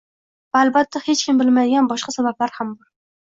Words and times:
Va 0.55 0.61
albatta 0.67 1.01
hech 1.09 1.21
kim 1.27 1.43
bilmaydigan 1.43 1.91
boshqa 1.93 2.17
sabablar 2.17 2.57
ham 2.57 2.73
bor 2.79 2.91